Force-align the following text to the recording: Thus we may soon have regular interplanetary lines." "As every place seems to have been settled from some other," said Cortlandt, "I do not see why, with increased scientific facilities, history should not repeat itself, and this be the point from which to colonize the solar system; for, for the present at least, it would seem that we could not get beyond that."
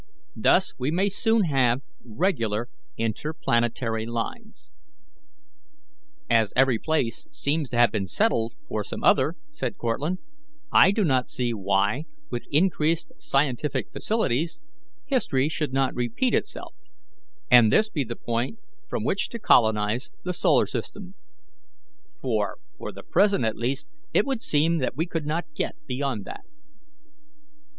Thus 0.35 0.73
we 0.79 0.89
may 0.89 1.09
soon 1.09 1.43
have 1.43 1.83
regular 2.03 2.69
interplanetary 2.97 4.07
lines." 4.07 4.71
"As 6.27 6.51
every 6.55 6.79
place 6.79 7.27
seems 7.29 7.69
to 7.69 7.77
have 7.77 7.91
been 7.91 8.07
settled 8.07 8.55
from 8.67 8.83
some 8.83 9.03
other," 9.03 9.35
said 9.51 9.77
Cortlandt, 9.77 10.19
"I 10.71 10.89
do 10.89 11.03
not 11.03 11.29
see 11.29 11.53
why, 11.53 12.05
with 12.31 12.47
increased 12.49 13.11
scientific 13.19 13.91
facilities, 13.93 14.59
history 15.05 15.49
should 15.49 15.71
not 15.71 15.93
repeat 15.93 16.33
itself, 16.33 16.73
and 17.51 17.71
this 17.71 17.91
be 17.91 18.03
the 18.03 18.15
point 18.15 18.57
from 18.87 19.03
which 19.03 19.29
to 19.29 19.37
colonize 19.37 20.09
the 20.23 20.33
solar 20.33 20.65
system; 20.65 21.13
for, 22.19 22.57
for 22.75 22.91
the 22.91 23.03
present 23.03 23.45
at 23.45 23.55
least, 23.55 23.87
it 24.15 24.25
would 24.25 24.41
seem 24.41 24.79
that 24.79 24.95
we 24.97 25.05
could 25.05 25.27
not 25.27 25.45
get 25.53 25.75
beyond 25.85 26.25
that." 26.25 26.41